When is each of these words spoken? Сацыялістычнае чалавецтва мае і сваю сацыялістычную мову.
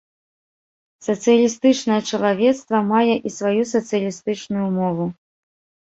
Сацыялістычнае 1.07 1.99
чалавецтва 2.09 2.77
мае 2.91 3.15
і 3.27 3.37
сваю 3.39 3.63
сацыялістычную 3.77 4.67
мову. 4.85 5.05